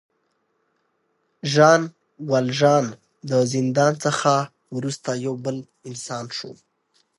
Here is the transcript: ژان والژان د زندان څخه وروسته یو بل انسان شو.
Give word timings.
ژان 1.53 1.81
والژان 2.31 2.85
د 3.29 3.31
زندان 3.53 3.93
څخه 4.05 4.31
وروسته 4.75 5.09
یو 5.25 5.33
بل 5.45 5.57
انسان 5.89 6.25
شو. 6.37 6.51